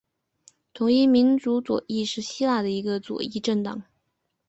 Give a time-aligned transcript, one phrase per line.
[0.73, 3.83] 统一民主左翼是希腊的一个左翼政党。